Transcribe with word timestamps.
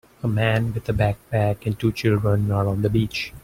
A 0.23 0.27
man 0.27 0.73
with 0.73 0.89
a 0.89 0.93
backpack 0.93 1.67
and 1.67 1.77
two 1.79 1.91
children 1.91 2.49
are 2.51 2.67
on 2.67 2.81
the 2.81 2.89
beach. 2.89 3.31